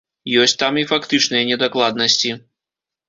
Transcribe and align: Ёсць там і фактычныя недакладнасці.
Ёсць 0.43 0.55
там 0.61 0.79
і 0.83 0.85
фактычныя 0.93 1.43
недакладнасці. 1.53 2.37